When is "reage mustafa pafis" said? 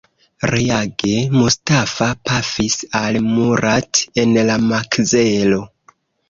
0.51-2.79